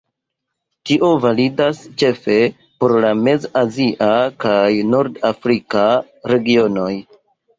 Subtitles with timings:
[0.89, 2.37] Tio validas ĉefe
[2.83, 4.09] por la mez-azia
[4.45, 5.85] kaj nord-afrika
[6.33, 6.91] regionoj.